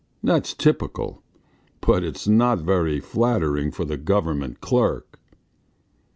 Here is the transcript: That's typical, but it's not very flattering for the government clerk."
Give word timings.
That's 0.23 0.55
typical, 0.55 1.21
but 1.79 2.03
it's 2.03 2.27
not 2.27 2.57
very 2.57 2.99
flattering 2.99 3.69
for 3.69 3.85
the 3.85 3.97
government 3.97 4.59
clerk." 4.59 5.19